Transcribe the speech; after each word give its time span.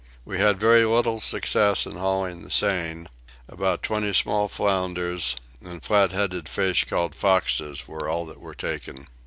We 0.25 0.39
had 0.39 0.59
very 0.59 0.83
little 0.83 1.19
success 1.19 1.85
in 1.85 1.91
hauling 1.97 2.41
the 2.41 2.49
seine; 2.49 3.05
about 3.47 3.83
twenty 3.83 4.13
small 4.13 4.47
flounders, 4.47 5.35
and 5.63 5.83
flat 5.83 6.11
headed 6.11 6.49
fish 6.49 6.85
called 6.85 7.13
foxes 7.13 7.87
were 7.87 8.09
all 8.09 8.25
that 8.25 8.39
were 8.39 8.55
taken. 8.55 9.07